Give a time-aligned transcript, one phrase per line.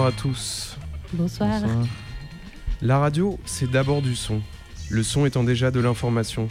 [0.00, 0.78] Bonsoir à tous.
[1.12, 1.60] Bonsoir.
[2.80, 4.40] La radio, c'est d'abord du son.
[4.88, 6.48] Le son étant déjà de l'information.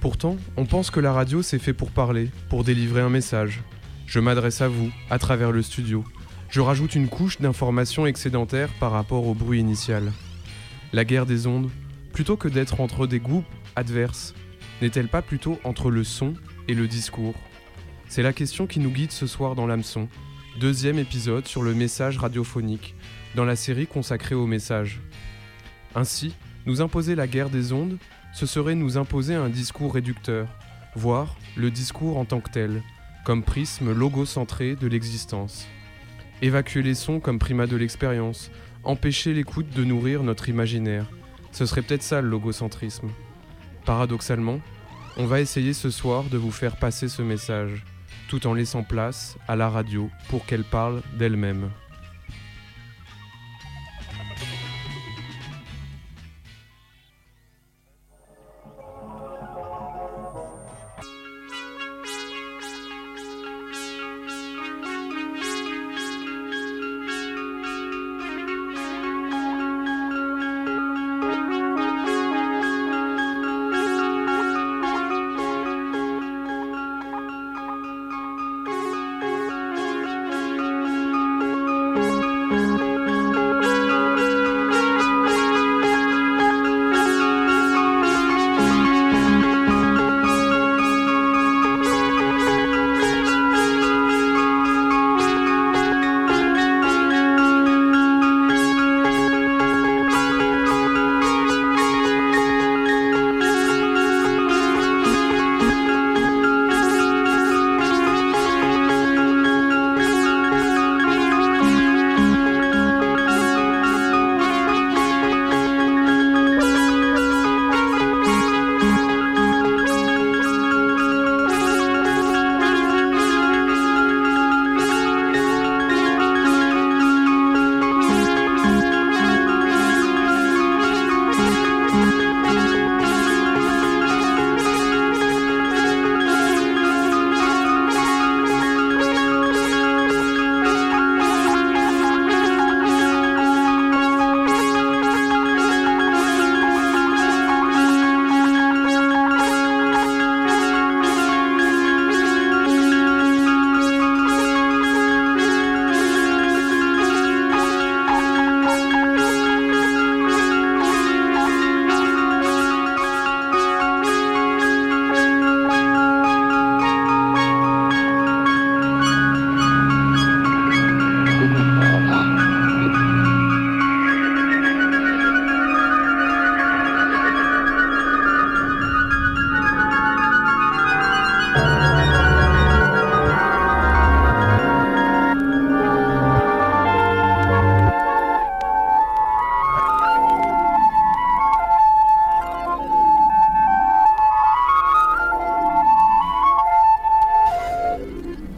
[0.00, 3.62] Pourtant, on pense que la radio, c'est fait pour parler, pour délivrer un message.
[4.06, 6.04] Je m'adresse à vous, à travers le studio.
[6.50, 10.12] Je rajoute une couche d'informations excédentaires par rapport au bruit initial.
[10.92, 11.70] La guerre des ondes,
[12.12, 14.34] plutôt que d'être entre des groupes adverses,
[14.82, 16.34] n'est-elle pas plutôt entre le son
[16.68, 17.34] et le discours?
[18.08, 20.06] C'est la question qui nous guide ce soir dans l'hameçon,
[20.58, 22.94] deuxième épisode sur le message radiophonique,
[23.34, 25.00] dans la série consacrée au message.
[25.94, 26.34] Ainsi,
[26.66, 27.98] nous imposer la guerre des ondes,
[28.32, 30.46] ce serait nous imposer un discours réducteur,
[30.94, 32.82] voire le discours en tant que tel,
[33.24, 35.66] comme prisme logocentré de l'existence.
[36.40, 38.50] Évacuer les sons comme primat de l'expérience,
[38.84, 41.10] empêcher l'écoute de nourrir notre imaginaire,
[41.50, 43.08] ce serait peut-être ça le logocentrisme.
[43.84, 44.60] Paradoxalement,
[45.16, 47.84] on va essayer ce soir de vous faire passer ce message,
[48.34, 51.70] tout en laissant place à la radio pour qu'elle parle d'elle-même.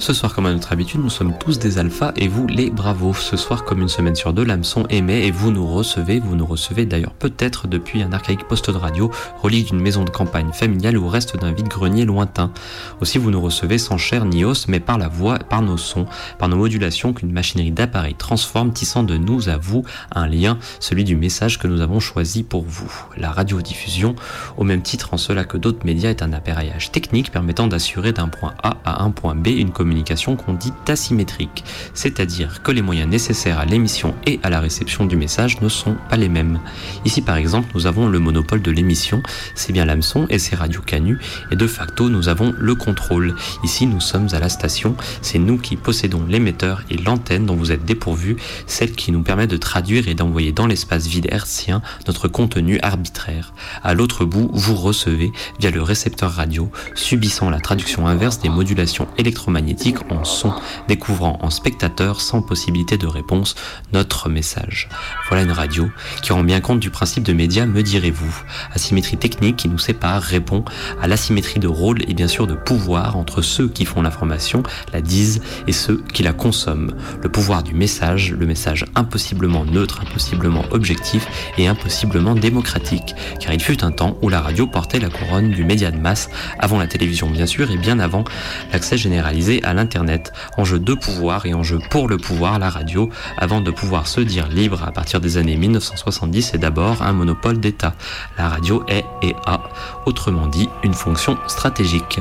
[0.07, 3.13] Ce soir, comme à notre habitude, nous sommes tous des alphas et vous les bravos.
[3.13, 6.21] Ce soir, comme une semaine sur deux, l'hameçon émet et vous nous recevez.
[6.21, 9.11] Vous nous recevez d'ailleurs peut-être depuis un archaïque poste de radio,
[9.43, 12.53] relique d'une maison de campagne familiale ou reste d'un vide-grenier lointain.
[13.01, 16.07] Aussi, vous nous recevez sans chair ni os, mais par la voix, par nos sons,
[16.39, 19.83] par nos modulations qu'une machinerie d'appareils transforme, tissant de nous à vous
[20.15, 22.93] un lien, celui du message que nous avons choisi pour vous.
[23.17, 24.15] La radiodiffusion,
[24.57, 28.29] au même titre en cela que d'autres médias, est un appareillage technique permettant d'assurer d'un
[28.29, 31.65] point A à un point B une communication qu'on dit asymétrique,
[31.95, 35.97] c'est-à-dire que les moyens nécessaires à l'émission et à la réception du message ne sont
[36.09, 36.61] pas les mêmes.
[37.05, 39.23] Ici par exemple, nous avons le monopole de l'émission,
[39.55, 41.19] c'est bien l'hameçon et c'est Radio Canu,
[41.51, 43.35] et de facto nous avons le contrôle.
[43.65, 47.73] Ici nous sommes à la station, c'est nous qui possédons l'émetteur et l'antenne dont vous
[47.73, 52.29] êtes dépourvu, celle qui nous permet de traduire et d'envoyer dans l'espace vide hertzien notre
[52.29, 53.53] contenu arbitraire.
[53.83, 59.09] À l'autre bout, vous recevez via le récepteur radio, subissant la traduction inverse des modulations
[59.19, 60.53] électromagnétiques en son,
[60.89, 63.55] découvrant en spectateur sans possibilité de réponse
[63.93, 64.89] notre message.
[65.29, 65.89] Voilà une radio
[66.23, 68.43] qui rend bien compte du principe de média, me direz-vous.
[68.73, 70.65] Asymétrie technique qui nous sépare répond
[71.01, 74.63] à l'asymétrie de rôle et bien sûr de pouvoir entre ceux qui font l'information,
[74.93, 76.95] la disent, et ceux qui la consomment.
[77.23, 81.29] Le pouvoir du message, le message impossiblement neutre, impossiblement objectif
[81.59, 83.15] et impossiblement démocratique.
[83.41, 86.29] Car il fut un temps où la radio portait la couronne du média de masse,
[86.59, 88.25] avant la télévision bien sûr et bien avant
[88.73, 90.33] l'accès généralisé à l'Internet Internet.
[90.59, 93.09] Enjeu de pouvoir et enjeu pour le pouvoir, la radio,
[93.39, 97.61] avant de pouvoir se dire libre à partir des années 1970, est d'abord un monopole
[97.61, 97.95] d'État.
[98.37, 99.61] La radio est et a,
[100.05, 102.21] autrement dit, une fonction stratégique.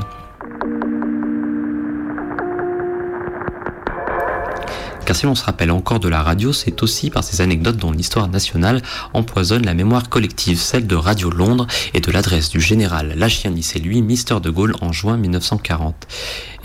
[5.06, 7.92] Car si l'on se rappelle encore de la radio, c'est aussi par ces anecdotes dont
[7.92, 8.82] l'histoire nationale
[9.14, 13.80] empoisonne la mémoire collective, celle de Radio Londres et de l'adresse du général Lachianis et
[13.80, 16.08] lui, Mister de Gaulle, en juin 1940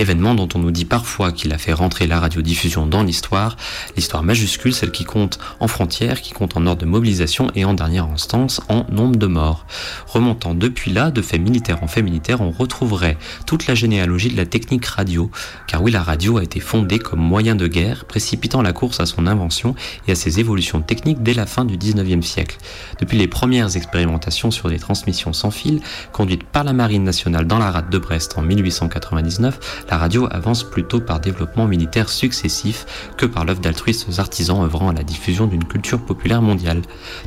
[0.00, 3.56] événement dont on nous dit parfois qu'il a fait rentrer la radiodiffusion dans l'histoire,
[3.96, 7.74] l'histoire majuscule, celle qui compte en frontières, qui compte en ordre de mobilisation et en
[7.74, 9.66] dernière instance en nombre de morts.
[10.06, 14.36] Remontant depuis là, de fait militaire en fait militaire, on retrouverait toute la généalogie de
[14.36, 15.30] la technique radio,
[15.66, 19.06] car oui, la radio a été fondée comme moyen de guerre, précipitant la course à
[19.06, 19.74] son invention
[20.06, 22.58] et à ses évolutions techniques dès la fin du 19e siècle.
[23.00, 25.80] Depuis les premières expérimentations sur des transmissions sans fil,
[26.12, 30.62] conduites par la Marine nationale dans la rade de Brest en 1899, la radio avance
[30.62, 32.86] plutôt par développement militaire successif
[33.16, 36.82] que par l'œuvre d'altruistes artisans œuvrant à la diffusion d'une culture populaire mondiale.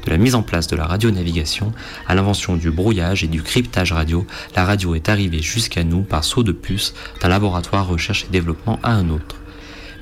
[0.05, 1.73] De la mise en place de la radionavigation
[2.07, 4.25] à l'invention du brouillage et du cryptage radio,
[4.55, 8.79] la radio est arrivée jusqu'à nous par saut de puce d'un laboratoire recherche et développement
[8.83, 9.42] à un autre.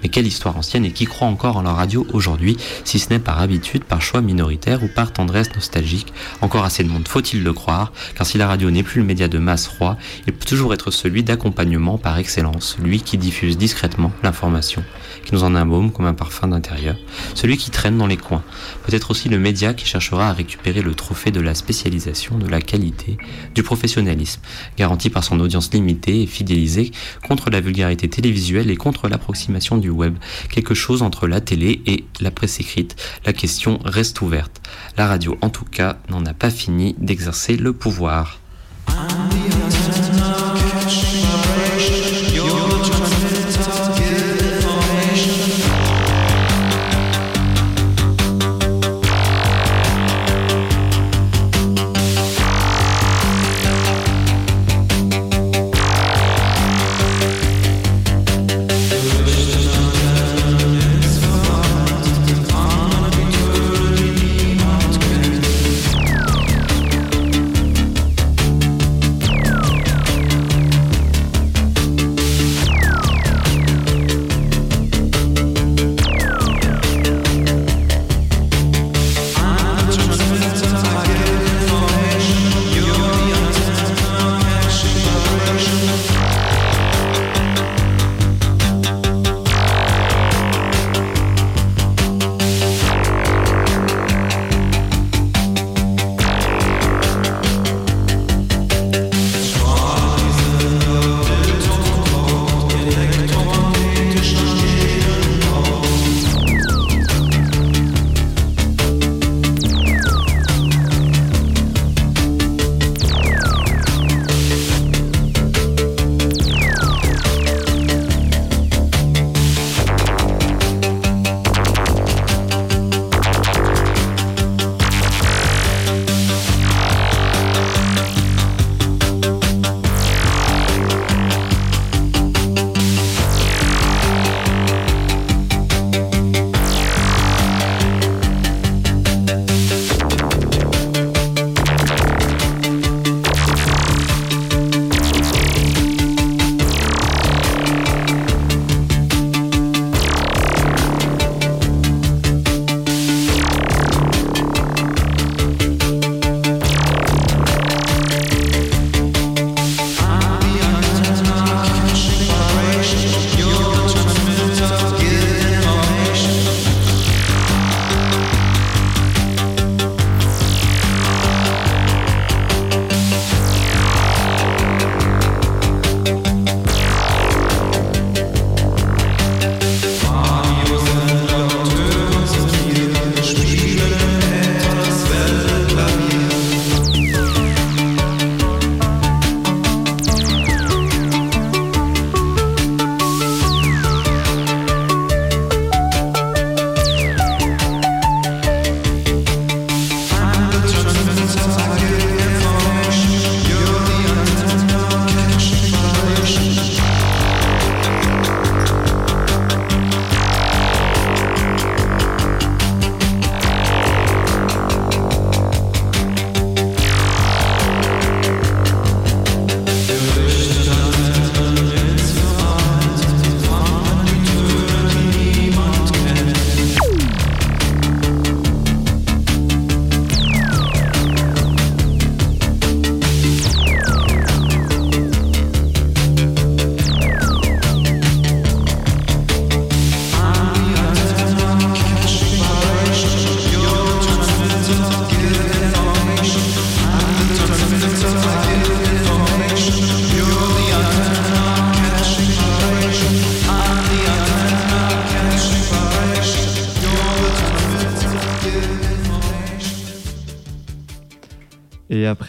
[0.04, 3.20] Mais quelle histoire ancienne et qui croit encore en la radio aujourd'hui, si ce n'est
[3.20, 6.14] par habitude, par choix minoritaire ou par tendresse nostalgique?
[6.42, 9.28] Encore assez de monde, faut-il le croire, car si la radio n'est plus le média
[9.28, 14.12] de masse roi, il peut toujours être celui d'accompagnement par excellence, lui qui diffuse discrètement
[14.24, 14.84] l'information,
[15.26, 16.96] qui nous en embaume comme un parfum d'intérieur,
[17.36, 18.44] celui qui traîne dans les coins,
[18.86, 22.62] peut-être aussi le média qui cherchera à récupérer le trophée de la spécialisation, de la
[22.62, 23.18] qualité,
[23.56, 24.42] du professionnalisme,
[24.78, 26.92] garanti par son audience limitée et fidélisée
[27.28, 30.16] contre la vulgarité télévisuelle et contre l'approximation du web,
[30.50, 32.96] quelque chose entre la télé et la presse écrite.
[33.26, 34.62] La question reste ouverte.
[34.98, 38.40] La radio, en tout cas, n'en a pas fini d'exercer le pouvoir.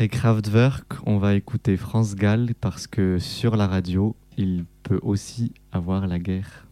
[0.03, 5.53] Après Kraftwerk, on va écouter France Gall parce que sur la radio, il peut aussi
[5.71, 6.67] avoir la guerre.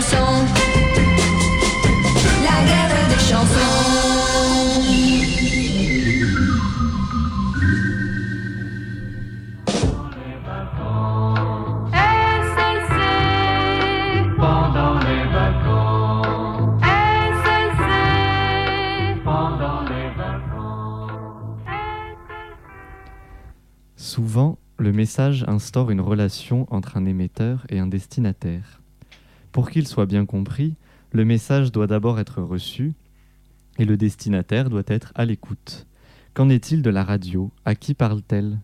[0.00, 0.44] Chansons.
[2.44, 3.74] La guerre des chansons.
[14.36, 16.82] Pendant les vacances.
[19.24, 21.10] Pendant les vacances.
[23.96, 28.80] Souvent, le message instaure une relation entre un émetteur et un destinataire.
[29.58, 30.76] Pour qu'il soit bien compris,
[31.10, 32.92] le message doit d'abord être reçu
[33.80, 35.88] et le destinataire doit être à l'écoute.
[36.32, 37.50] Qu'en est-il de la radio?
[37.64, 38.60] À qui parle-t-elle?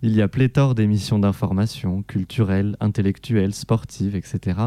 [0.00, 4.58] Il y a pléthore d'émissions d'information, culturelles, intellectuelles, sportives, etc.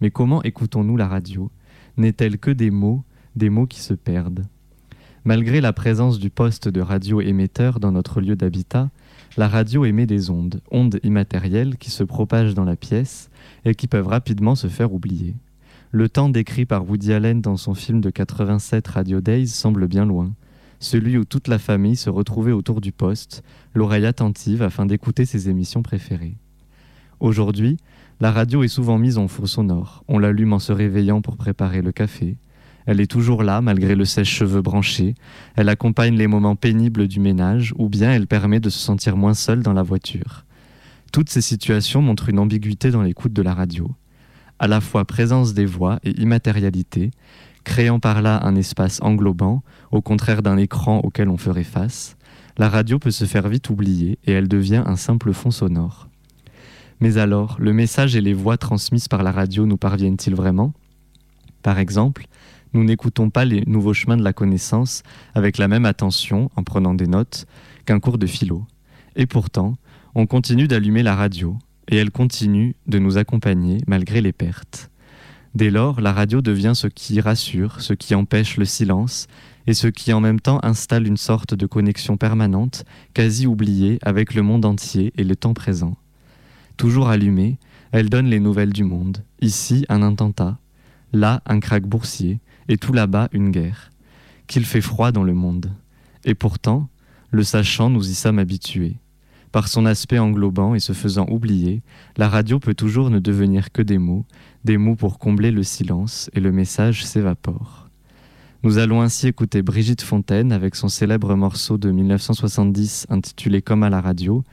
[0.00, 1.52] Mais comment écoutons-nous la radio?
[1.96, 3.04] N'est-elle que des mots,
[3.36, 4.44] des mots qui se perdent?
[5.24, 8.90] Malgré la présence du poste de radio émetteur dans notre lieu d'habitat,
[9.36, 13.30] la radio émet des ondes, ondes immatérielles qui se propagent dans la pièce
[13.64, 15.34] et qui peuvent rapidement se faire oublier.
[15.90, 20.06] Le temps décrit par Woody Allen dans son film de 87 Radio Days semble bien
[20.06, 20.32] loin,
[20.80, 23.42] celui où toute la famille se retrouvait autour du poste,
[23.74, 26.36] l'oreille attentive afin d'écouter ses émissions préférées.
[27.20, 27.76] Aujourd'hui,
[28.20, 30.04] la radio est souvent mise en faux sonore.
[30.08, 32.36] On l'allume en se réveillant pour préparer le café.
[32.86, 35.14] Elle est toujours là malgré le sèche-cheveux branché.
[35.56, 39.34] Elle accompagne les moments pénibles du ménage ou bien elle permet de se sentir moins
[39.34, 40.44] seul dans la voiture.
[41.12, 43.90] Toutes ces situations montrent une ambiguïté dans l'écoute de la radio.
[44.58, 47.10] À la fois présence des voix et immatérialité,
[47.64, 52.16] créant par là un espace englobant, au contraire d'un écran auquel on ferait face,
[52.58, 56.08] la radio peut se faire vite oublier et elle devient un simple fond sonore.
[57.00, 60.72] Mais alors, le message et les voix transmises par la radio nous parviennent-ils vraiment?
[61.62, 62.26] Par exemple,
[62.74, 65.02] nous n'écoutons pas les nouveaux chemins de la connaissance
[65.34, 67.46] avec la même attention en prenant des notes
[67.84, 68.64] qu'un cours de philo.
[69.16, 69.74] Et pourtant,
[70.14, 71.56] on continue d'allumer la radio,
[71.88, 74.90] et elle continue de nous accompagner malgré les pertes.
[75.54, 79.26] Dès lors, la radio devient ce qui rassure, ce qui empêche le silence,
[79.66, 84.34] et ce qui en même temps installe une sorte de connexion permanente, quasi oubliée, avec
[84.34, 85.96] le monde entier et le temps présent.
[86.78, 87.58] Toujours allumée,
[87.92, 89.22] elle donne les nouvelles du monde.
[89.40, 90.58] Ici, un attentat,
[91.12, 93.90] là, un krach boursier, et tout là-bas, une guerre.
[94.46, 95.72] Qu'il fait froid dans le monde.
[96.24, 96.88] Et pourtant,
[97.30, 98.96] le sachant, nous y sommes habitués.
[99.52, 101.82] Par son aspect englobant et se faisant oublier,
[102.16, 104.24] la radio peut toujours ne devenir que des mots,
[104.64, 107.90] des mots pour combler le silence et le message s'évapore.
[108.62, 113.90] Nous allons ainsi écouter Brigitte Fontaine avec son célèbre morceau de 1970 intitulé Comme à
[113.90, 114.44] la radio,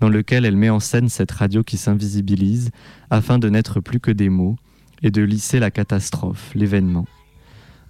[0.00, 2.70] dans lequel elle met en scène cette radio qui s'invisibilise
[3.10, 4.56] afin de n'être plus que des mots
[5.02, 7.06] et de lisser la catastrophe, l'événement.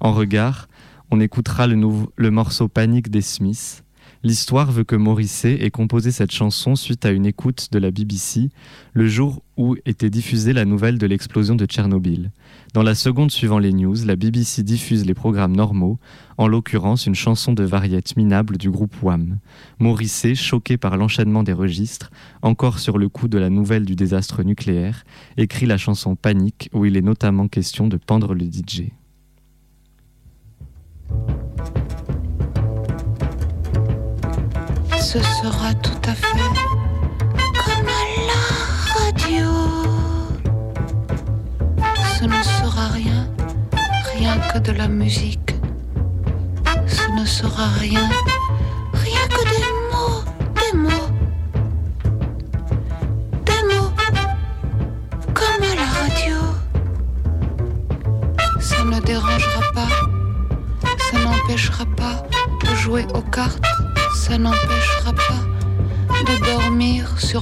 [0.00, 0.68] En regard,
[1.10, 3.82] on écoutera le, morceau Panique des Smiths.
[4.24, 8.50] L'histoire veut que Morrissey ait composé cette chanson suite à une écoute de la BBC
[8.92, 12.32] le jour où était diffusée la nouvelle de l'explosion de Tchernobyl.
[12.74, 15.98] Dans la seconde suivant les news, la BBC diffuse les programmes normaux,
[16.36, 19.38] en l'occurrence une chanson de variette minable du groupe Wham.
[19.78, 22.10] Morrissey, choqué par l'enchaînement des registres,
[22.42, 25.04] encore sur le coup de la nouvelle du désastre nucléaire,
[25.36, 28.90] écrit la chanson Panique où il est notamment question de pendre le DJ.
[35.00, 36.50] Ce sera tout à fait
[37.64, 38.42] comme à la
[38.98, 39.48] radio.
[42.18, 43.28] Ce ne sera rien,
[44.16, 45.54] rien que de la musique.
[46.86, 48.08] Ce ne sera rien,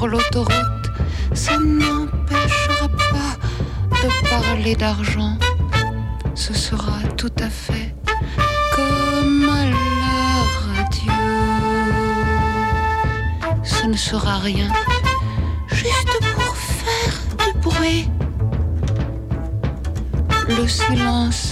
[0.04, 0.90] l'autoroute,
[1.32, 3.32] ça n'empêchera pas
[4.02, 5.38] de parler d'argent.
[6.34, 7.94] Ce sera tout à fait
[8.74, 11.12] comme à la radio.
[13.62, 14.70] Ce ne sera rien,
[15.72, 17.14] juste pour faire
[17.46, 18.10] du bruit.
[20.48, 21.45] Le silence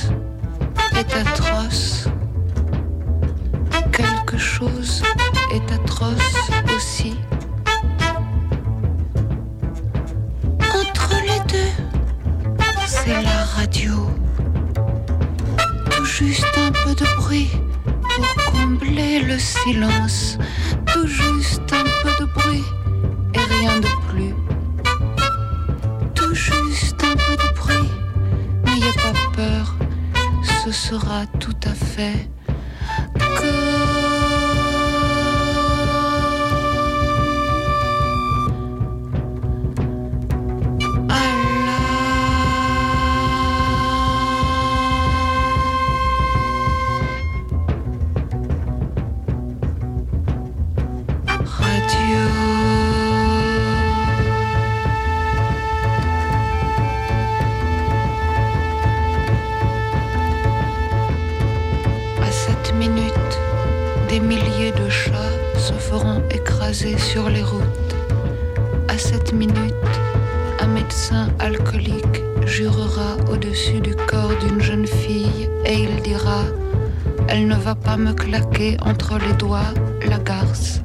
[77.37, 79.75] Elle ne va pas me claquer entre les doigts
[80.09, 80.83] la garce.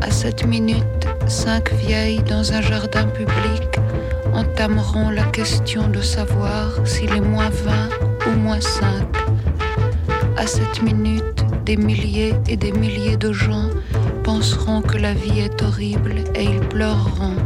[0.00, 3.78] À cette minute, cinq vieilles dans un jardin public
[4.32, 7.72] entameront la question de savoir s'il est moins 20
[8.26, 8.84] ou moins 5.
[10.38, 13.68] À cette minute, des milliers et des milliers de gens
[14.24, 17.36] penseront que la vie est horrible et ils pleureront.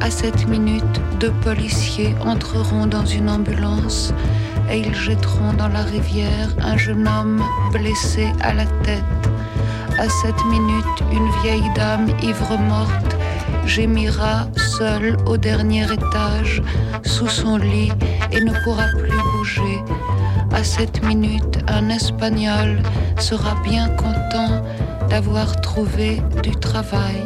[0.00, 4.12] À cette minute, deux policiers entreront dans une ambulance
[4.70, 9.02] et ils jetteront dans la rivière un jeune homme blessé à la tête.
[9.98, 13.16] À cette minute, une vieille dame ivre morte
[13.66, 16.62] gémira seule au dernier étage
[17.04, 17.92] sous son lit
[18.32, 19.82] et ne pourra plus bouger.
[20.52, 22.78] À cette minute, un Espagnol
[23.18, 24.64] sera bien content
[25.08, 27.22] d'avoir trouvé du travail.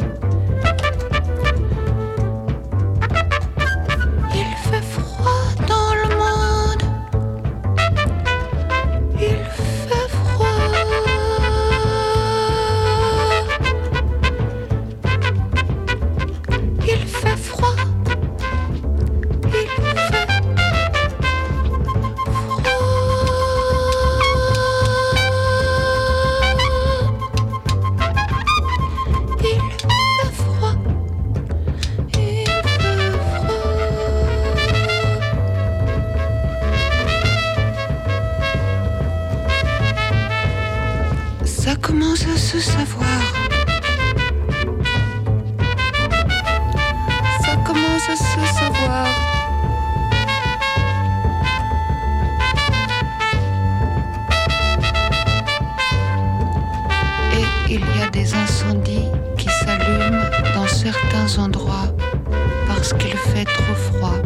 [63.44, 64.22] trop froid.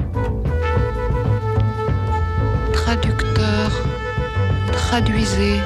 [2.73, 3.71] Traducteur,
[4.73, 5.61] traduisez.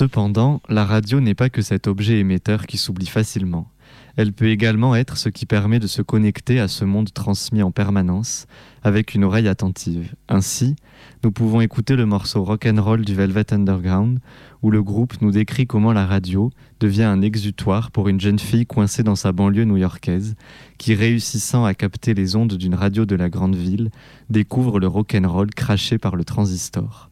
[0.00, 3.70] Cependant, la radio n'est pas que cet objet émetteur qui s'oublie facilement.
[4.16, 7.70] Elle peut également être ce qui permet de se connecter à ce monde transmis en
[7.70, 8.46] permanence
[8.82, 10.14] avec une oreille attentive.
[10.30, 10.74] Ainsi,
[11.22, 14.20] nous pouvons écouter le morceau Rock'n'Roll du Velvet Underground
[14.62, 18.64] où le groupe nous décrit comment la radio devient un exutoire pour une jeune fille
[18.64, 20.34] coincée dans sa banlieue new-yorkaise
[20.78, 23.90] qui, réussissant à capter les ondes d'une radio de la grande ville,
[24.30, 27.09] découvre le rock'n'roll craché par le transistor.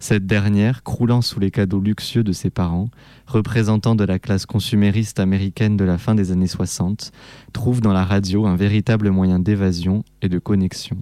[0.00, 2.88] Cette dernière, croulant sous les cadeaux luxueux de ses parents,
[3.26, 7.10] représentant de la classe consumériste américaine de la fin des années 60,
[7.52, 10.98] trouve dans la radio un véritable moyen d'évasion et de connexion.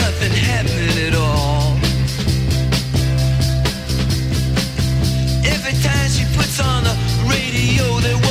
[0.00, 1.76] Nothing happening at all.
[5.54, 6.94] Every time she puts on the
[7.28, 8.29] radio, there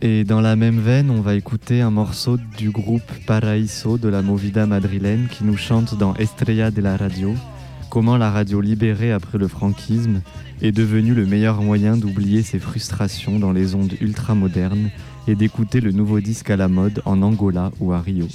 [0.00, 4.22] Et dans la même veine, on va écouter un morceau du groupe Paraíso de la
[4.22, 7.34] Movida madrilène qui nous chante dans Estrella de la Radio
[7.90, 10.20] comment la radio libérée après le franquisme
[10.60, 14.90] est devenue le meilleur moyen d'oublier ses frustrations dans les ondes ultramodernes
[15.28, 18.26] et d'écouter le nouveau disque à la mode en Angola ou à Rio.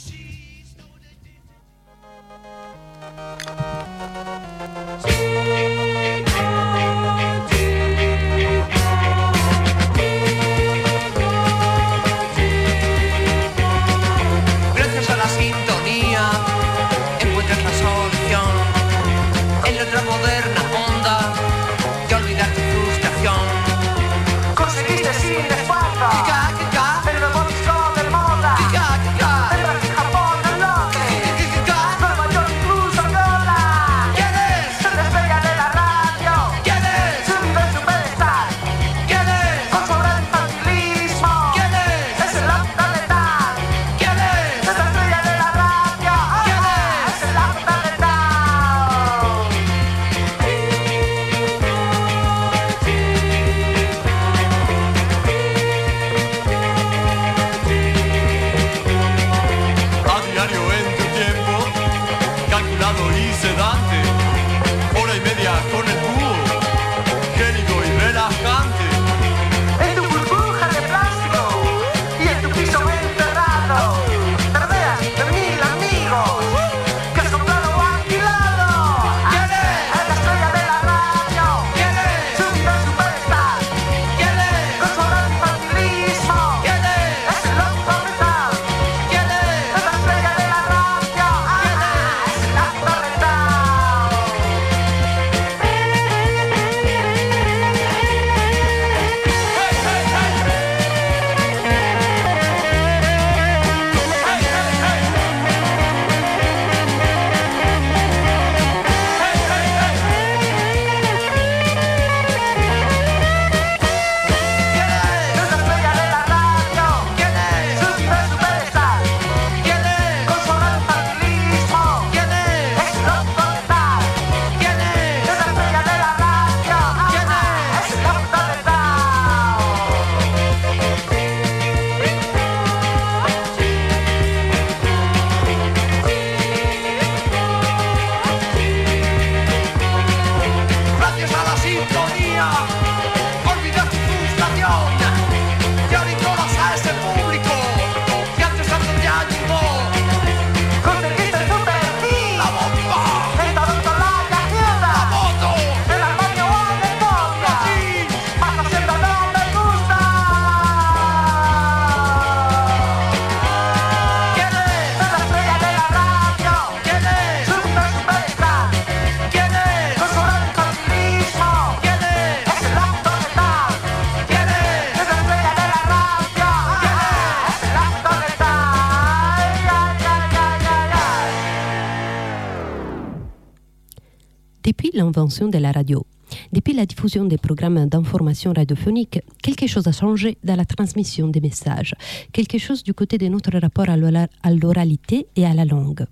[185.11, 186.05] De la radio,
[186.53, 191.41] depuis la diffusion des programmes d'information radiophonique, quelque chose a changé dans la transmission des
[191.41, 191.93] messages,
[192.31, 196.05] quelque chose du côté de notre rapport à l'oralité et à la langue.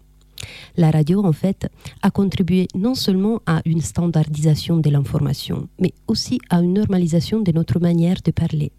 [0.78, 1.70] La radio, en fait,
[2.02, 7.52] a contribué non seulement à une standardisation de l'information, mais aussi à une normalisation de
[7.52, 8.72] notre manière de parler.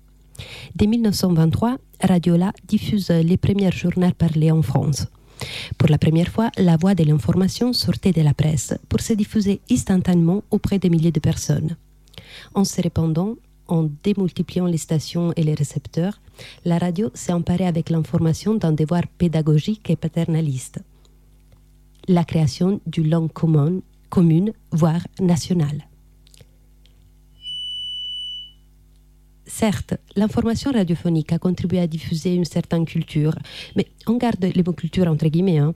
[0.75, 5.07] Dès 1923, Radiola diffuse les premiers journaux parlés en France.
[5.79, 9.61] Pour la première fois, la voix de l'information sortait de la presse pour se diffuser
[9.71, 11.77] instantanément auprès de milliers de personnes.
[12.55, 13.37] En se répandant,
[13.69, 16.21] en démultipliant les stations et les récepteurs,
[16.65, 20.81] la radio s'est emparée avec l'information d'un devoir pédagogique et paternaliste.
[22.09, 25.90] La création d'une langue commune, voire nationale.
[29.51, 33.35] Certes, l'information radiophonique a contribué à diffuser une certaine culture,
[33.75, 35.75] mais on garde les culture entre guillemets, hein,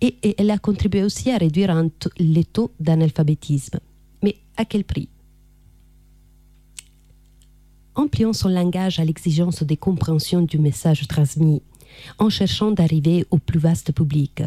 [0.00, 1.72] et, elle a contribué aussi à réduire
[2.18, 3.78] les taux d'analphabétisme.
[4.22, 5.08] Mais à quel prix?
[7.94, 11.62] Ampliant son langage à l'exigence des compréhensions du message transmis,
[12.18, 14.42] en cherchant d'arriver au plus vaste public,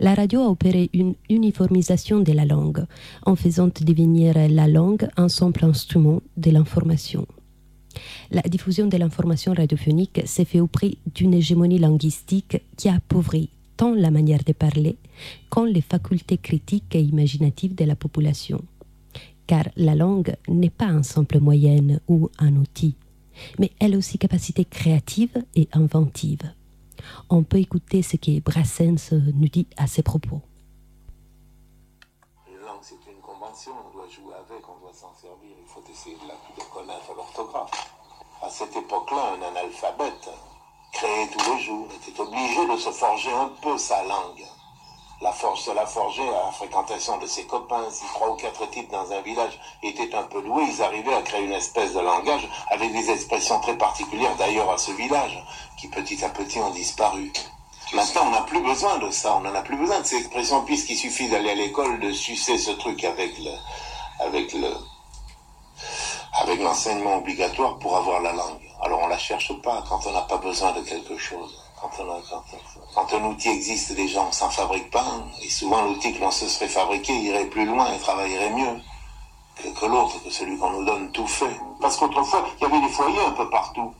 [0.00, 2.86] la radio a opéré une uniformisation de la langue,
[3.26, 7.26] en faisant devenir la langue un simple instrument de l'information.
[8.30, 13.50] La diffusion de l'information radiophonique s'est fait au prix d'une hégémonie linguistique qui a appauvri
[13.76, 14.96] tant la manière de parler
[15.50, 18.62] qu'en les facultés critiques et imaginatives de la population.
[19.46, 22.96] Car la langue n'est pas un simple moyenne ou un outil,
[23.58, 26.42] mais elle a aussi capacité créative et inventive.
[27.28, 30.40] On peut écouter ce que Brassens nous dit à ses propos.
[32.48, 35.82] Une langue, c'est une convention, on doit jouer avec, on doit s'en servir, il faut
[35.90, 37.92] essayer de la de connaître l'orthographe.
[38.42, 40.30] À cette époque-là, un analphabète,
[40.90, 44.46] créé tous les jours, était obligé de se forger un peu sa langue.
[45.20, 47.84] La force se la forger à la fréquentation de ses copains.
[47.90, 51.20] Si trois ou quatre types dans un village étaient un peu doués, ils arrivaient à
[51.20, 55.44] créer une espèce de langage avec des expressions très particulières d'ailleurs à ce village,
[55.76, 57.30] qui petit à petit ont disparu.
[57.92, 60.64] Maintenant, on n'a plus besoin de ça, on n'en a plus besoin de ces expressions,
[60.64, 63.52] puisqu'il suffit d'aller à l'école, de sucer ce truc avec le,
[64.20, 64.72] avec le,
[66.40, 68.60] avec l'enseignement obligatoire pour avoir la langue.
[68.82, 71.62] Alors on la cherche pas quand on n'a pas besoin de quelque chose.
[72.94, 75.24] Quand, un outil existe déjà, on s'en fabrique pas un.
[75.42, 78.80] Et souvent l'outil que l'on se serait fabriqué irait plus loin et travaillerait mieux
[79.56, 81.56] que, que l'autre, que celui qu'on nous donne tout fait.
[81.80, 83.94] Parce qu'autrefois, il y avait des foyers un peu partout.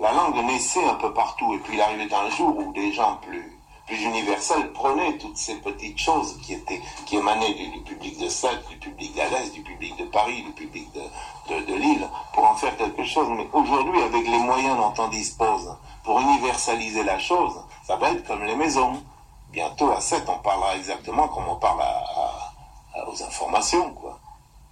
[0.00, 1.54] La langue naissait un peu partout.
[1.54, 3.53] Et puis il arrivait un jour où des gens plus,
[3.86, 8.66] plus universels prenaient toutes ces petites choses qui étaient, qui émanaient du, public de Sète,
[8.68, 12.76] du public d'Alès, du public de Paris, du public de, de, Lille, pour en faire
[12.76, 13.28] quelque chose.
[13.30, 18.26] Mais aujourd'hui, avec les moyens dont on dispose, pour universaliser la chose, ça va être
[18.26, 19.02] comme les maisons.
[19.50, 21.84] Bientôt à 7, on parlera exactement comme on parle
[23.06, 24.18] aux informations, quoi.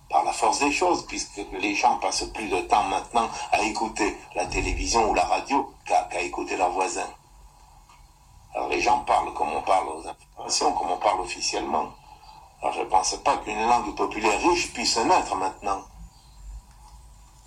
[0.09, 4.17] Par la force des choses, puisque les gens passent plus de temps maintenant à écouter
[4.35, 7.09] la télévision ou la radio qu'à écouter leurs voisins.
[8.55, 11.87] Alors les gens parlent comme on parle aux informations, comme on parle officiellement.
[12.61, 15.83] Alors je ne pense pas qu'une langue populaire riche puisse naître maintenant.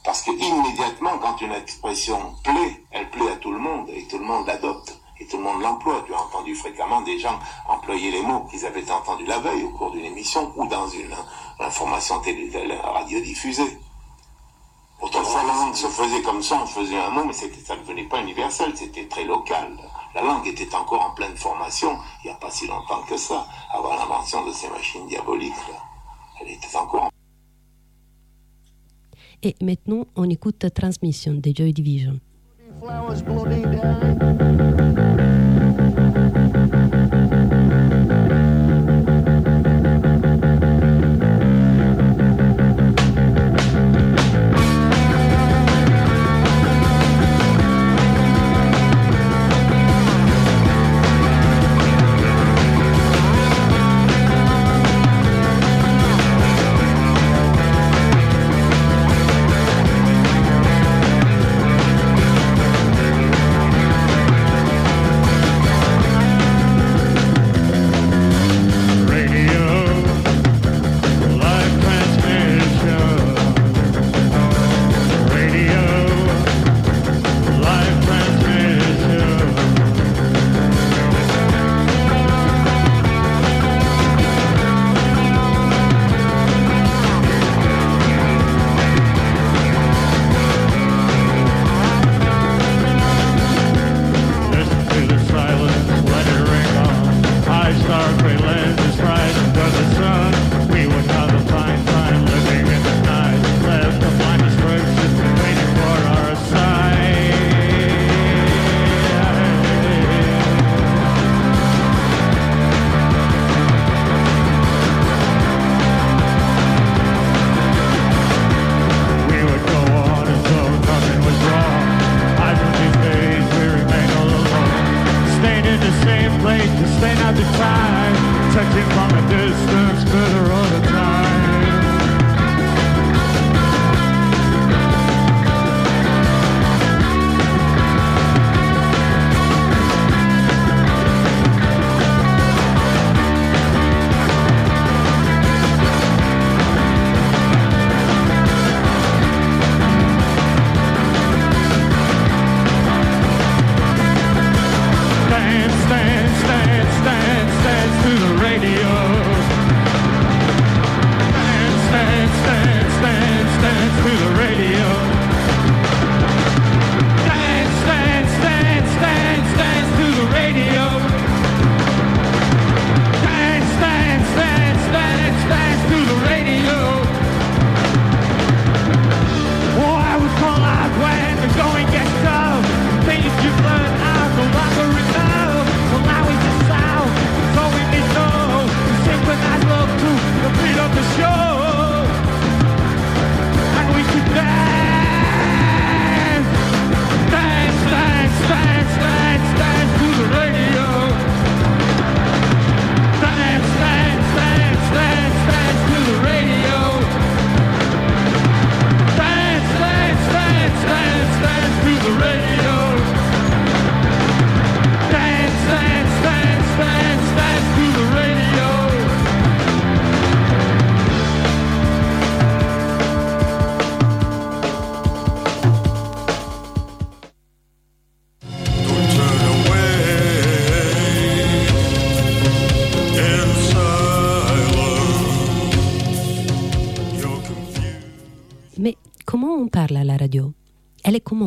[0.04, 4.18] Parce que immédiatement, quand une expression plaît, elle plaît à tout le monde et tout
[4.20, 6.04] le monde l'adopte et tout le monde l'emploie.
[6.06, 9.70] Tu as entendu fréquemment des gens employer les mots qu'ils avaient entendus la veille au
[9.70, 11.15] cours d'une émission ou dans une
[11.60, 13.80] information télé, télé- radiodiffusée.
[15.02, 18.04] Autrefois, la langue se faisait comme ça, on faisait un mot, mais ça ne devenait
[18.04, 19.78] pas universel, c'était très local.
[20.15, 23.45] La langue était encore en pleine formation, il n'y a pas si longtemps que ça,
[23.69, 25.51] avant l'invention de ces machines diaboliques.
[25.69, 25.78] Là.
[26.39, 27.10] Elle était encore en
[29.43, 32.21] Et maintenant, on écoute Transmission de Joy Division.
[32.80, 33.23] Flowers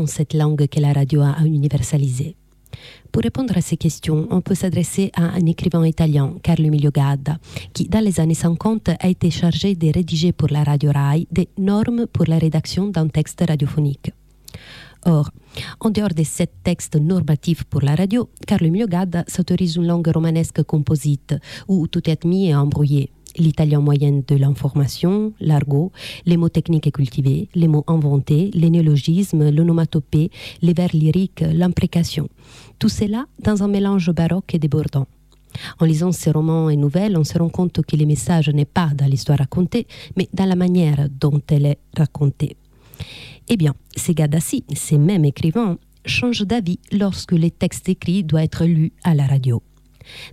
[0.09, 2.37] cette langue que la radio a universalisée
[3.13, 7.39] pour répondre à ces questions, on peut s'adresser à un écrivain italien, Carlo Emilio Gadda,
[7.73, 11.49] qui, dans les années 50, a été chargé de rédiger pour la radio RAI des
[11.57, 14.13] normes pour la rédaction d'un texte radiophonique.
[15.07, 15.31] Or,
[15.81, 20.09] en dehors de sept textes normatifs pour la radio, Carlo Emilio Gadda s'autorise une langue
[20.09, 21.35] romanesque composite,
[21.69, 23.11] où tout est admis et embrouillé.
[23.37, 25.93] L'italien moyen de l'information, l'argot,
[26.27, 30.31] les mots techniques et cultivés, les mots inventés, les néologismes, l'onomatopée,
[30.63, 32.29] les vers lyriques, l'imprécation.
[32.79, 35.07] Tout cela dans un mélange baroque et débordant.
[35.79, 38.91] En lisant ces romans et nouvelles, on se rend compte que le message n'est pas
[38.95, 42.57] dans l'histoire racontée, mais dans la manière dont elle est racontée.
[43.49, 48.65] Eh bien, ces gars-ci, ces mêmes écrivains, changent d'avis lorsque le texte écrit doit être
[48.65, 49.63] lu à la radio.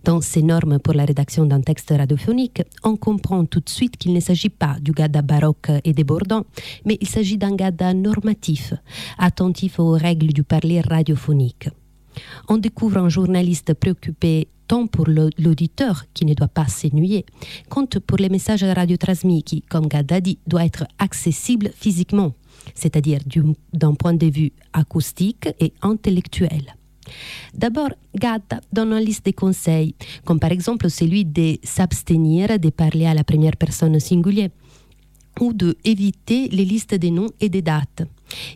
[0.03, 4.13] Dans ces normes pour la rédaction d'un texte radiophonique, on comprend tout de suite qu'il
[4.13, 6.45] ne s'agit pas du gada baroque et débordant,
[6.86, 8.73] mais il s'agit d'un gada normatif,
[9.17, 11.69] attentif aux règles du parler radiophonique.
[12.47, 17.26] On découvre un journaliste préoccupé tant pour l'auditeur qui ne doit pas s'ennuyer,
[17.69, 22.34] quant pour les messages radiotransmis qui, comme Gadda dit, doit être accessible physiquement,
[22.73, 26.76] c'est-à-dire du- d'un point de vue acoustique et intellectuel.
[27.53, 33.06] D'abord, Gadda donne une liste de conseils, comme par exemple celui de s'abstenir de parler
[33.06, 34.49] à la première personne singulière
[35.41, 38.03] ou de éviter les listes des noms et des dates.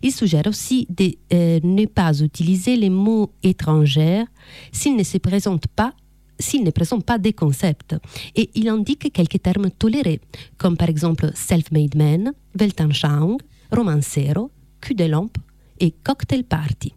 [0.02, 4.24] Il suggère aussi de euh, ne pas utiliser les mots étrangers
[4.72, 5.94] s'ils ne se présentent pas
[6.40, 7.96] s'ils ne pas des concepts.
[8.36, 10.22] Et il indique quelques termes tolérés,
[10.58, 13.40] comme par exemple self-made man, Weltanschauung,
[13.72, 15.38] romancero, cul de lampe
[15.80, 16.94] et cocktail party.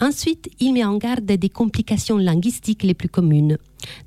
[0.00, 3.58] Ensuite, il met en garde des complications linguistiques les plus communes.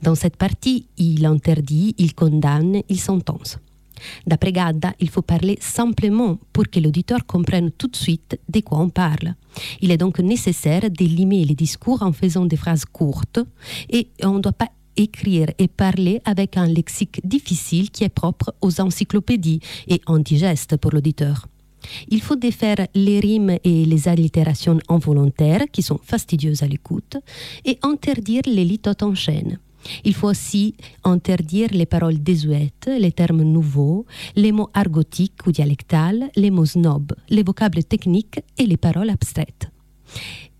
[0.01, 3.57] Dans cette partie, il interdit, il condamne, il sentence.
[4.27, 8.79] D'après Gadda, il faut parler simplement pour que l'auditeur comprenne tout de suite de quoi
[8.79, 9.35] on parle.
[9.81, 13.39] Il est donc nécessaire d'élimer les discours en faisant des phrases courtes
[13.89, 18.53] et on ne doit pas écrire et parler avec un lexique difficile qui est propre
[18.61, 21.47] aux encyclopédies et indigeste pour l'auditeur.
[22.09, 27.17] Il faut défaire les rimes et les allitérations involontaires qui sont fastidieuses à l'écoute
[27.65, 29.59] et interdire les litotes en chaîne.
[30.03, 34.05] Il faut aussi interdire les paroles désuètes, les termes nouveaux,
[34.35, 39.69] les mots argotiques ou dialectales, les mots snob, les vocables techniques et les paroles abstraites.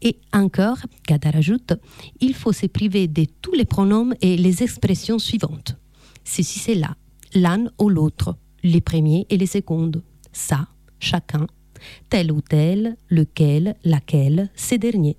[0.02, 1.74] Et encore, Gadda rajoute,
[2.20, 5.78] il faut se priver de tous les pronoms et les expressions suivantes.
[6.26, 6.96] Ceci, c'est là,
[7.34, 10.04] l'un ou l'autre, les premiers et les secondes,
[10.34, 10.68] ça,
[11.04, 11.48] chacun,
[12.10, 15.18] tel ou tel, lequel, laquelle, ces derniers.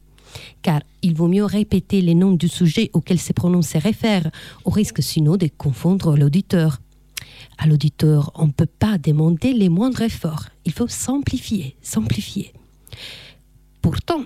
[0.62, 4.30] Car il vaut mieux répéter les noms du sujet auquel ces pronoms se réfèrent,
[4.64, 6.80] au risque sinon de confondre l'auditeur.
[7.58, 10.46] À l'auditeur, on ne peut pas demander les moindres efforts.
[10.64, 12.52] Il faut simplifier, simplifier.
[13.80, 14.24] Pourtant,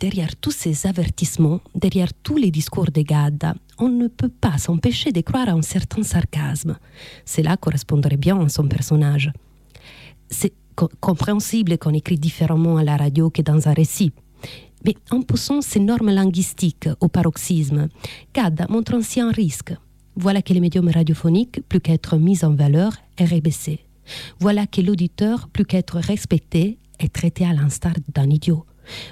[0.00, 5.12] derrière tous ces avertissements, derrière tous les discours de Gadda, on ne peut pas s'empêcher
[5.12, 6.78] de croire à un certain sarcasme.
[7.24, 9.32] Cela correspondrait bien à son personnage.
[10.30, 10.54] C'est
[11.00, 14.12] compréhensible qu'on écrit différemment à la radio que dans un récit.
[14.84, 17.88] Mais en poussant ces normes linguistiques au paroxysme,
[18.34, 19.74] Gadda montre ainsi un risque.
[20.16, 23.80] Voilà que le médium radiophonique, plus qu'être mis en valeur, est rebaissé.
[24.40, 28.66] Voilà que l'auditeur, plus qu'être respecté, est traité à l'instar d'un idiot.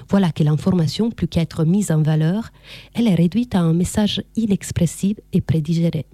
[0.09, 2.49] Voilà que l'information, plus qu'être mise en valeur,
[2.93, 6.05] elle est réduite à un message inexpressible et prédigéré.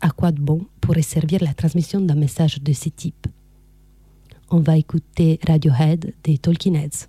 [0.00, 3.26] À quoi de bon pourrait servir la transmission d'un message de ce type?
[4.50, 7.08] On va écouter Radiohead des Talking Heads.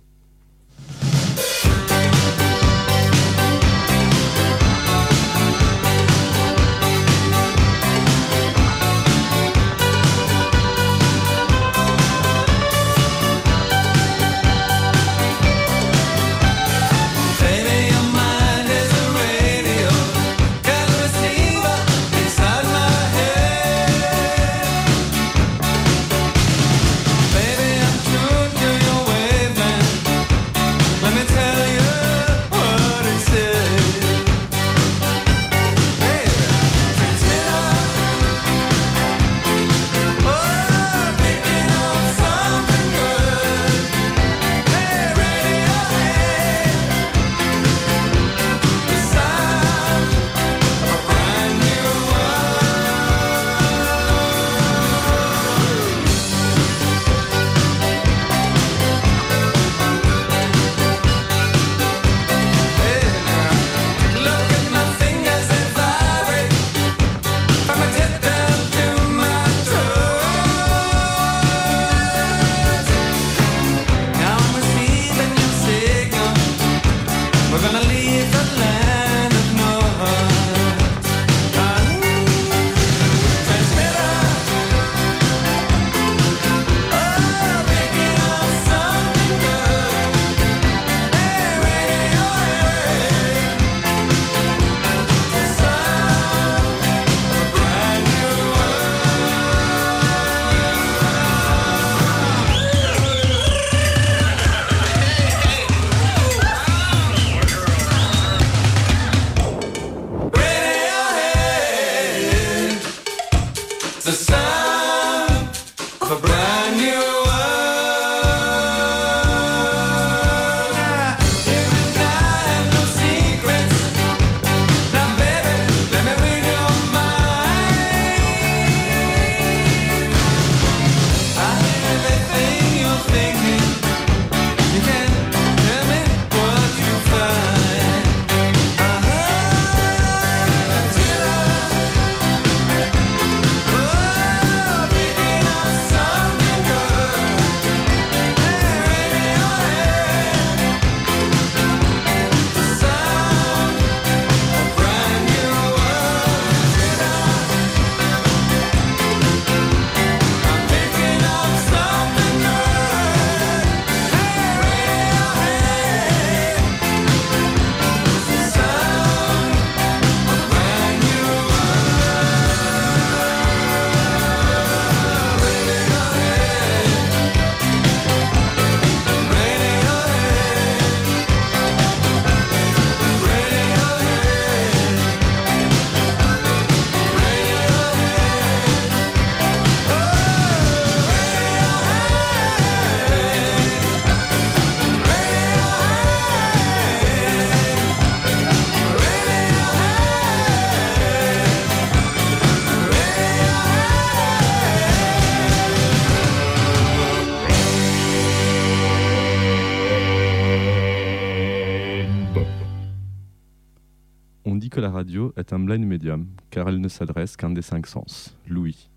[215.46, 218.88] Est un blind medium, car elle ne s'adresse qu'à un des cinq sens, l'ouïe.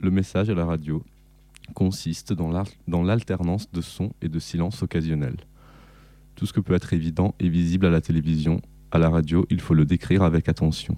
[0.00, 1.02] Le message à la radio
[1.74, 5.38] consiste dans l'al- dans l'alternance de sons et de silences occasionnels.
[6.34, 9.60] Tout ce que peut être évident et visible à la télévision, à la radio, il
[9.60, 10.96] faut le décrire avec attention.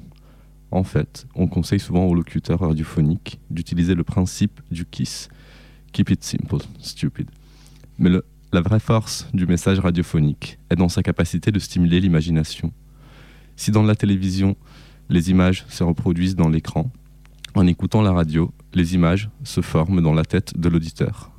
[0.70, 5.28] En fait, on conseille souvent aux locuteurs radiophoniques d'utiliser le principe du KISS.
[5.92, 7.30] Keep it simple, stupid.
[7.98, 8.10] Mais
[8.52, 12.72] la vraie force du message radiophonique est dans sa capacité de stimuler l'imagination.
[13.58, 14.56] Si dans la télévision,
[15.10, 16.92] les images se reproduisent dans l'écran,
[17.56, 21.32] en écoutant la radio, les images se forment dans la tête de l'auditeur.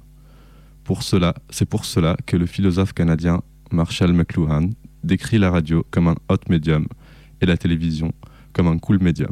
[0.83, 3.41] Pour cela, c'est pour cela que le philosophe canadien
[3.71, 4.69] Marshall McLuhan
[5.01, 6.87] décrit la radio comme un hot medium
[7.39, 8.11] et la télévision
[8.51, 9.31] comme un cool medium,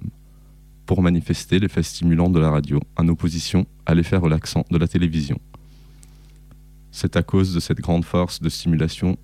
[0.85, 5.37] pour manifester l'effet stimulant de la radio en opposition à l'effet relaxant de la télévision.
[6.91, 9.17] C'est à cause de cette grande force de stimulation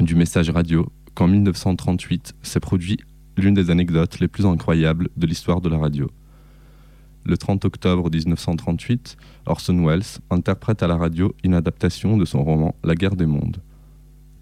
[0.00, 2.98] du message radio qu'en 1938 s'est produit
[3.36, 6.10] l'une des anecdotes les plus incroyables de l'histoire de la radio.
[7.24, 12.74] Le 30 octobre 1938, Orson Welles interprète à la radio une adaptation de son roman
[12.82, 13.58] La guerre des mondes.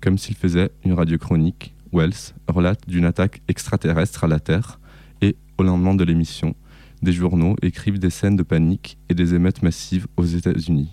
[0.00, 4.78] Comme s'il faisait une radio chronique, Wells relate d'une attaque extraterrestre à la Terre
[5.22, 6.54] et, au lendemain de l'émission,
[7.02, 10.90] des journaux écrivent des scènes de panique et des émeutes massives aux États-Unis.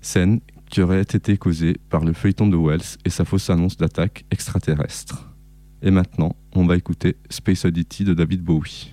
[0.00, 4.24] Scènes qui auraient été causées par le feuilleton de Wells et sa fausse annonce d'attaque
[4.30, 5.34] extraterrestre.
[5.82, 8.92] Et maintenant, on va écouter Space Oddity de David Bowie.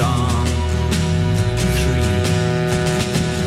[0.00, 0.46] On.
[1.80, 2.22] Three,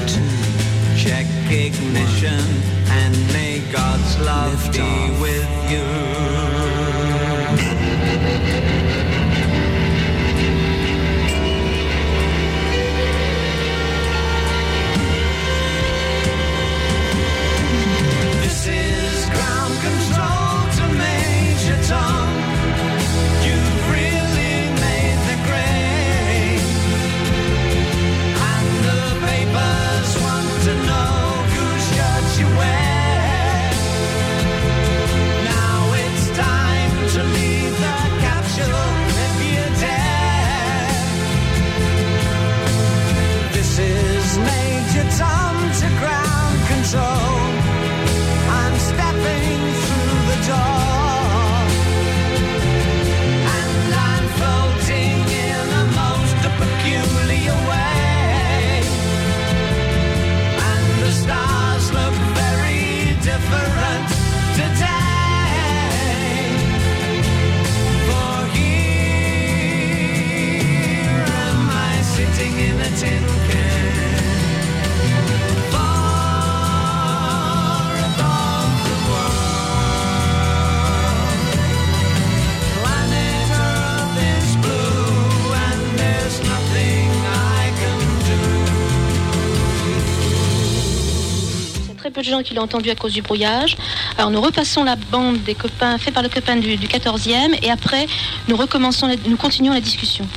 [0.08, 2.44] two, check ignition
[2.90, 6.39] and may God's love be with you.
[92.40, 93.78] Gens qui l'ont entendu à cause du brouillage.
[94.18, 97.70] Alors nous repassons la bande des copains, fait par le copain du, du 14e, et
[97.70, 98.08] après
[98.48, 100.28] nous recommençons, nous continuons la discussion.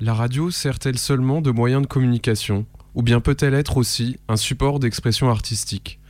[0.00, 4.80] La radio sert-elle seulement de moyen de communication Ou bien peut-elle être aussi un support
[4.80, 6.00] d'expression artistique?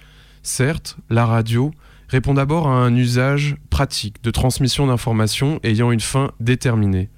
[0.42, 1.72] Certes, la radio
[2.08, 7.10] répond d'abord à un usage pratique de transmission d'informations ayant une fin déterminée.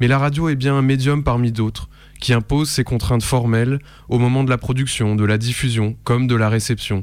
[0.00, 1.88] Mais la radio est bien un médium parmi d'autres,
[2.20, 6.34] qui impose ses contraintes formelles au moment de la production, de la diffusion, comme de
[6.34, 7.02] la réception.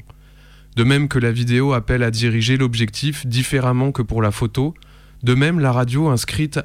[0.76, 4.74] De même que la vidéo appelle à diriger l'objectif différemment que pour la photo,
[5.24, 6.59] de même la radio inscrite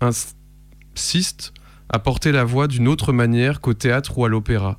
[0.00, 1.52] insiste
[1.90, 4.78] à porter la voix d'une autre manière qu'au théâtre ou à l'opéra.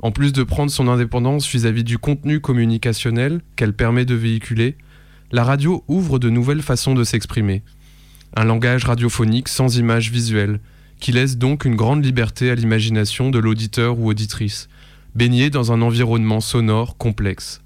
[0.00, 4.76] En plus de prendre son indépendance vis-à-vis du contenu communicationnel qu'elle permet de véhiculer,
[5.32, 7.62] la radio ouvre de nouvelles façons de s'exprimer.
[8.36, 10.60] Un langage radiophonique sans image visuelle,
[11.04, 14.70] qui laisse donc une grande liberté à l'imagination de l'auditeur ou auditrice,
[15.14, 17.60] baigné dans un environnement sonore complexe.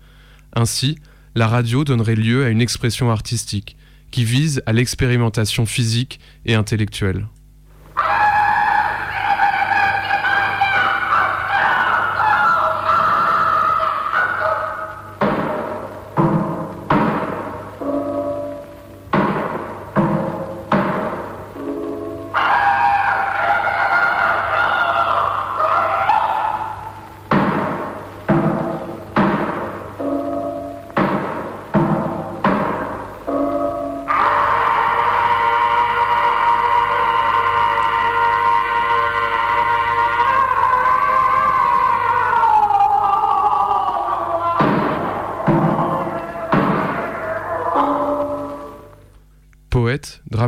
[0.55, 0.99] Ainsi,
[1.36, 3.76] la radio donnerait lieu à une expression artistique,
[4.11, 7.28] qui vise à l'expérimentation physique et intellectuelle.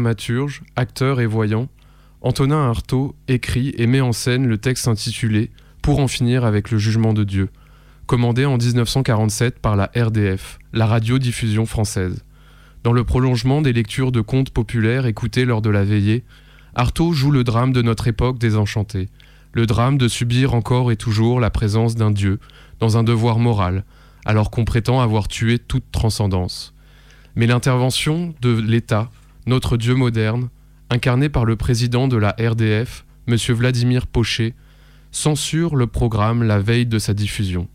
[0.06, 1.68] Acteur et voyant,
[2.22, 5.50] Antonin Artaud écrit et met en scène le texte intitulé
[5.82, 7.48] Pour en finir avec le jugement de Dieu,
[8.06, 12.24] commandé en 1947 par la RDF, la radiodiffusion française.
[12.82, 16.24] Dans le prolongement des lectures de contes populaires écoutées lors de la veillée,
[16.74, 19.08] Artaud joue le drame de notre époque désenchantée,
[19.52, 22.38] le drame de subir encore et toujours la présence d'un Dieu
[22.78, 23.84] dans un devoir moral,
[24.24, 26.74] alors qu'on prétend avoir tué toute transcendance.
[27.36, 29.10] Mais l'intervention de l'État,
[29.46, 30.48] notre Dieu moderne,
[30.90, 33.36] incarné par le président de la RDF, M.
[33.50, 34.54] Vladimir Pochet,
[35.12, 37.68] censure le programme la veille de sa diffusion.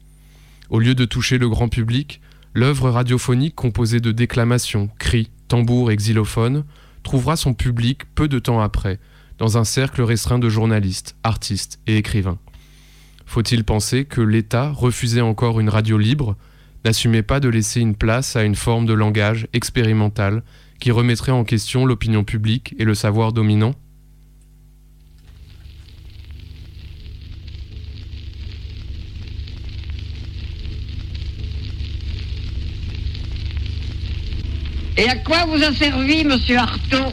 [0.70, 2.22] Au lieu de toucher le grand public,
[2.54, 6.66] l'œuvre radiophonique composée de déclamations, cris, tambours et xylophones
[7.04, 9.00] trouvera son public peu de temps après,
[9.38, 12.40] dans un cercle restreint de journalistes, artistes et écrivains.
[13.26, 16.36] Faut-il penser que l'État refusait encore une radio libre,
[16.84, 20.44] n'assumait pas de laisser une place à une forme de langage expérimental
[20.80, 23.76] qui remettrait en question l'opinion publique et le savoir dominant.
[34.98, 37.12] Et à quoi vous a servi, monsieur Artaud,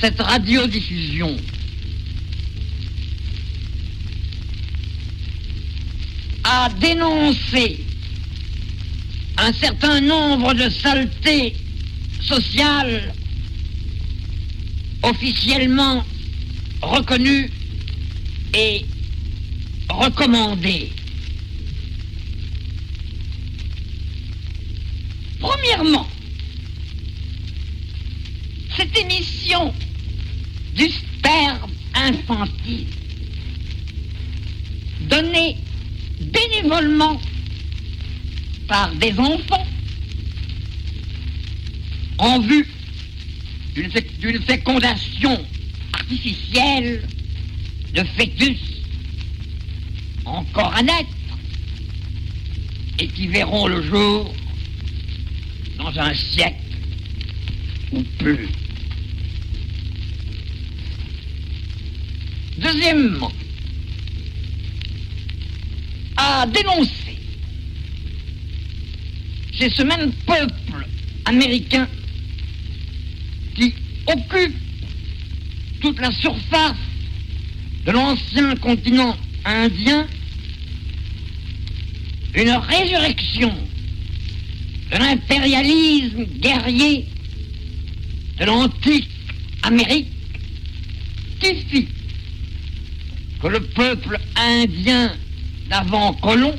[0.00, 1.36] cette radiodiffusion?
[6.44, 7.84] À dénoncer
[9.36, 11.54] un certain nombre de saletés
[12.28, 13.14] sociales
[15.02, 16.04] officiellement
[16.82, 17.50] reconnues
[18.54, 18.84] et
[19.88, 20.92] recommandées.
[25.40, 26.06] Premièrement,
[28.76, 29.72] cette émission
[30.76, 32.86] du sperme infantile
[35.02, 35.56] donnée
[36.20, 37.18] bénévolement
[38.66, 39.66] par des enfants
[42.18, 42.66] en vue
[43.74, 45.44] d'une fé- d'une fécondation
[45.92, 47.02] artificielle
[47.94, 48.58] de fœtus
[50.24, 51.08] encore à naître
[52.98, 54.34] et qui verront le jour
[55.78, 56.56] dans un siècle
[57.92, 58.48] ou plus.
[62.58, 63.30] Deuxièmement,
[66.16, 66.90] à dénoncer
[69.56, 70.86] c'est ce même peuple
[71.24, 71.88] américain
[73.58, 73.74] qui
[74.06, 74.56] occupe
[75.80, 76.76] toute la surface
[77.84, 80.06] de l'ancien continent indien
[82.34, 83.52] une résurrection
[84.92, 87.06] de l'impérialisme guerrier
[88.38, 89.08] de l'antique
[89.62, 90.08] Amérique
[91.40, 91.88] qui fit
[93.42, 95.12] que le peuple indien
[95.68, 96.54] d'avant Colomb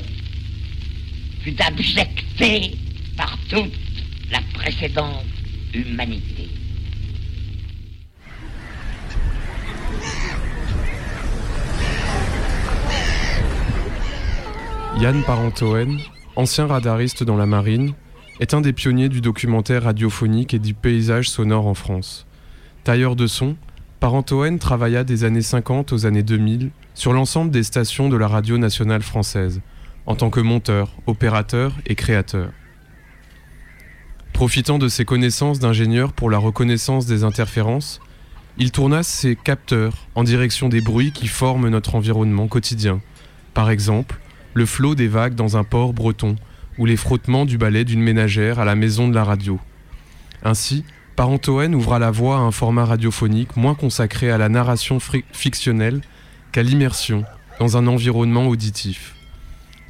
[1.42, 2.72] fut abjecté
[3.16, 3.72] par toute
[4.30, 5.24] la précédente
[5.72, 6.29] humanité.
[15.00, 15.98] Yann Parentoen,
[16.36, 17.94] ancien radariste dans la marine,
[18.38, 22.26] est un des pionniers du documentaire radiophonique et du paysage sonore en France.
[22.84, 23.56] Tailleur de son,
[23.98, 28.58] Parentoen travailla des années 50 aux années 2000 sur l'ensemble des stations de la radio
[28.58, 29.62] nationale française,
[30.04, 32.50] en tant que monteur, opérateur et créateur.
[34.34, 38.02] Profitant de ses connaissances d'ingénieur pour la reconnaissance des interférences,
[38.58, 43.00] il tourna ses capteurs en direction des bruits qui forment notre environnement quotidien.
[43.54, 44.20] Par exemple,
[44.54, 46.36] le flot des vagues dans un port breton
[46.78, 49.58] ou les frottements du balai d'une ménagère à la maison de la radio.
[50.42, 50.84] Ainsi,
[51.16, 54.98] Parentoen ouvra la voie à un format radiophonique moins consacré à la narration
[55.32, 56.00] fictionnelle
[56.52, 57.24] qu'à l'immersion
[57.58, 59.14] dans un environnement auditif.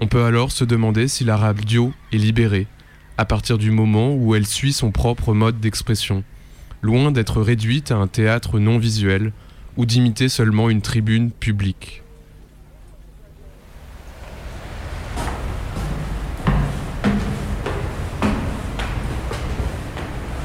[0.01, 2.67] On peut alors se demander si la radio est libérée,
[3.17, 6.25] à partir du moment où elle suit son propre mode d'expression,
[6.83, 9.33] loin d'être réduite à un théâtre non visuel
[9.77, 12.00] ou d'imiter seulement une tribune publique.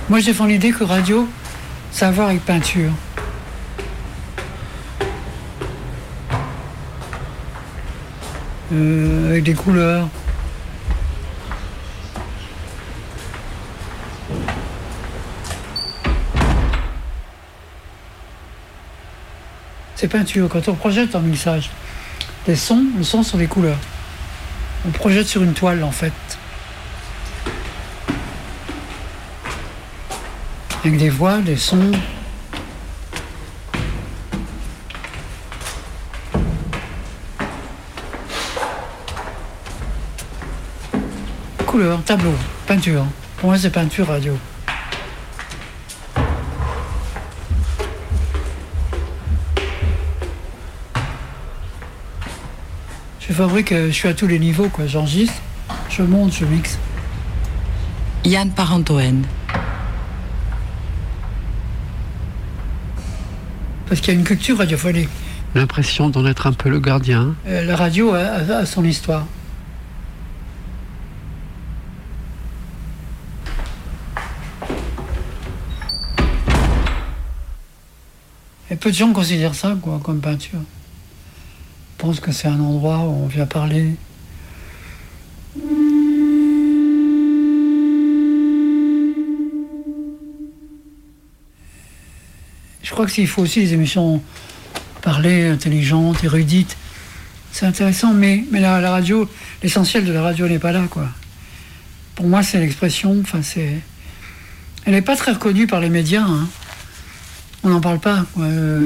[0.07, 1.27] Moi, je défends l'idée que radio,
[1.91, 2.91] ça a voir avec peinture.
[8.71, 10.07] Euh, avec des couleurs.
[19.95, 20.47] C'est peinture.
[20.47, 21.71] Quand on projette un mixage,
[22.47, 23.79] les sons, le son sont des couleurs.
[24.87, 26.13] On projette sur une toile, en fait.
[30.86, 31.91] Avec des voix, des sons.
[41.65, 42.36] Couleur, tableau,
[42.67, 43.03] peinture.
[43.38, 44.38] Pour moi, c'est peinture radio.
[53.19, 54.86] Je fabrique, euh, je suis à tous les niveaux, quoi.
[54.86, 55.41] J'enregistre,
[55.89, 56.77] je monte, je mixe.
[58.23, 59.25] Yann Parentoen.
[63.88, 65.09] Parce qu'il y a une culture radiophonique.
[65.53, 67.36] L'impression d'en être un peu le gardien.
[67.47, 69.25] Euh, la radio a, a- a son histoire.
[78.71, 80.59] Et peu de gens considèrent ça quoi, comme peinture.
[80.59, 83.95] Ils pensent que c'est un endroit où on vient parler.
[92.95, 94.21] Crois que s'il faut aussi des émissions
[95.01, 96.77] parler, intelligentes, érudites,
[97.51, 99.29] c'est intéressant, mais, la, radio,
[99.61, 100.83] l'essentiel de la radio n'est pas là.
[102.15, 103.41] Pour moi, c'est l'expression, enfin.
[104.85, 106.47] Elle n'est pas très reconnue par les médias, hein.
[107.63, 108.25] On n'en parle pas.
[108.39, 108.79] Euh,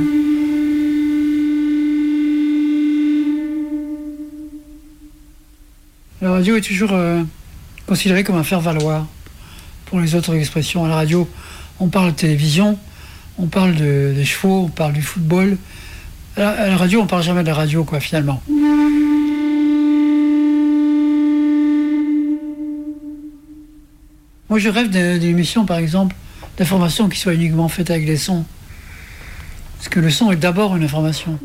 [6.21, 7.21] La radio est toujours euh,
[7.85, 9.05] considérée comme un faire-valoir
[9.85, 10.83] pour les autres expressions.
[10.83, 11.29] À la radio,
[11.79, 12.77] on parle de télévision,
[13.39, 15.57] on parle de- des chevaux, on parle du football.
[16.37, 18.41] À la, radio, on parle jamais de la radio, quoi, finalement.
[24.49, 26.15] Moi, je rêve d'une émission, par exemple,
[26.57, 28.45] d'information qui soit uniquement faite avec des sons.
[29.77, 31.39] Parce que le son est d'abord une information.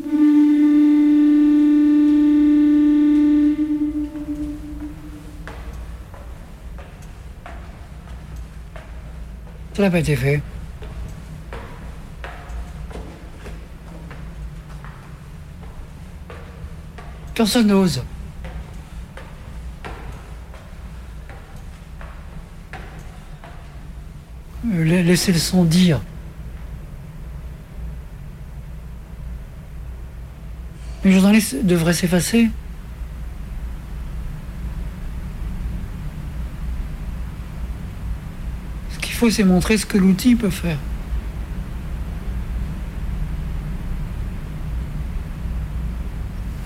[9.73, 10.41] Ça n'a pas été fait.
[17.45, 18.01] Personne n'ose.
[24.67, 26.01] Euh, la- Laisser le son dire.
[31.03, 32.49] Les journalistes devraient s'effacer.
[38.93, 40.77] Ce qu'il faut, c'est montrer ce que l'outil peut faire.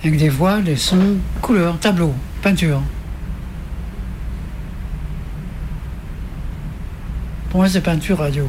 [0.02, 2.80] Avec des voix, des sons, couleurs, tableaux, peinture.
[7.50, 8.48] Pour moi, c'est peinture radio.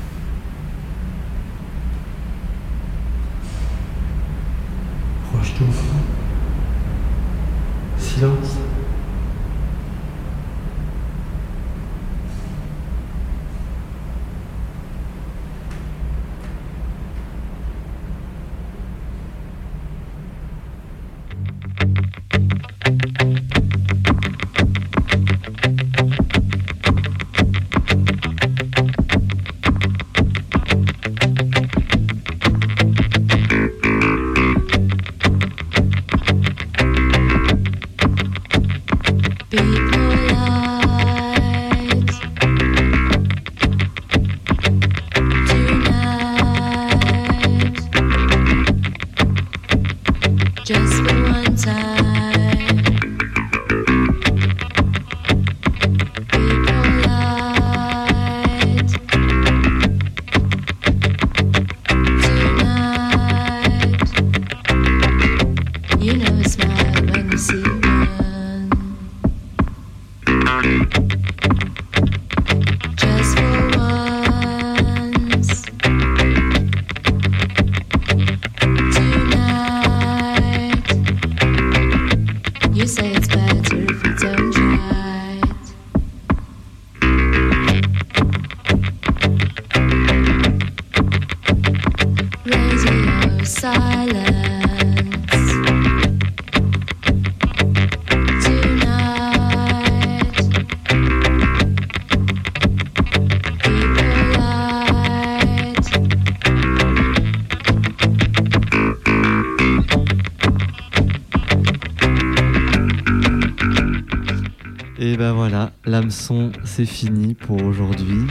[116.11, 118.27] L'hameçon, c'est fini pour aujourd'hui.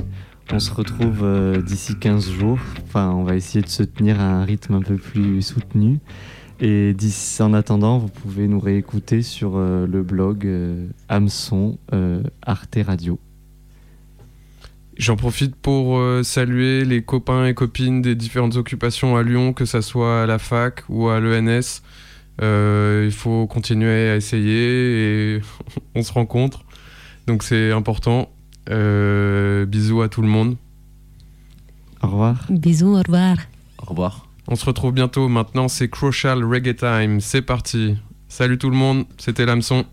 [0.52, 2.58] On se retrouve euh, d'ici 15 jours.
[2.84, 5.98] Enfin, on va essayer de se tenir à un rythme un peu plus soutenu.
[6.60, 6.94] Et
[7.38, 13.18] en attendant, vous pouvez nous réécouter sur euh, le blog euh, hameçon euh, Arte Radio.
[14.98, 19.80] J'en profite pour saluer les copains et copines des différentes occupations à Lyon, que ça
[19.80, 21.80] soit à la fac ou à l'ENS.
[22.42, 25.40] Il faut continuer à essayer et
[25.94, 26.66] on se rencontre.
[27.30, 28.28] Donc c'est important.
[28.70, 30.56] Euh, bisous à tout le monde.
[32.02, 32.44] Au revoir.
[32.50, 33.36] Bisous, au revoir.
[33.78, 34.26] Au revoir.
[34.48, 35.28] On se retrouve bientôt.
[35.28, 37.20] Maintenant, c'est Crucial Reggae Time.
[37.20, 37.96] C'est parti.
[38.26, 39.04] Salut tout le monde.
[39.16, 39.84] C'était l'hameçon.